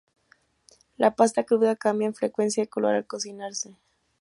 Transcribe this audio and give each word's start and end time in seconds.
La 0.97 1.15
pasta 1.15 1.43
cruda 1.43 1.75
cambia 1.75 2.07
con 2.07 2.15
frecuencia 2.15 2.63
de 2.63 2.69
color 2.69 2.95
al 2.95 3.05
cocinarse. 3.05 3.77